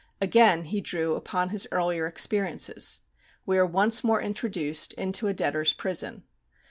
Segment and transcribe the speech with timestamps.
[0.19, 3.01] Again he drew upon his earlier experiences.
[3.45, 6.23] We are once more introduced into a debtors' prison.